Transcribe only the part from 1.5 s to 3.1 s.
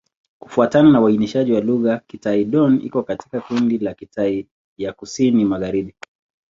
wa lugha, Kitai-Dón iko